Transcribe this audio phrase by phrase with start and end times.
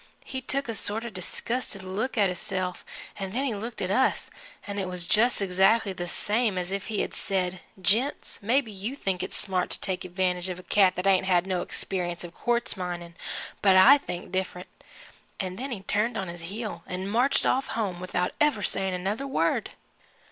[0.25, 2.83] He took a sort of a disgusted look at hisself,
[3.19, 4.31] 'n' then he looked at us
[4.65, 8.95] an' it was just exactly the same as if he had said 'Gents, maybe you
[8.95, 12.33] think it's smart to take advantage of a cat that ain't had no experience of
[12.33, 13.13] quartz minin',
[13.61, 14.69] but I think different'
[15.39, 19.27] an' then he turned on his heel 'n' marched off home without ever saying another
[19.27, 19.69] word.